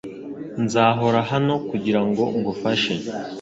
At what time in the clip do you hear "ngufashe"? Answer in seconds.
2.37-2.93